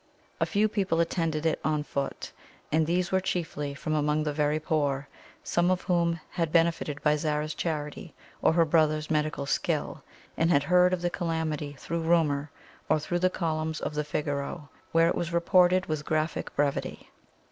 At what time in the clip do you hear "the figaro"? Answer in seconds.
13.93-14.69